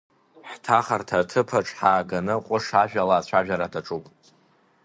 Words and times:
Ҳҭахарҭа 0.49 1.15
аҭыԥаҿ 1.21 1.67
ҳааганы 1.77 2.35
ҟәыш 2.45 2.65
ажәала 2.81 3.15
ацәажәара 3.17 3.73
даҿуп. 3.73 4.05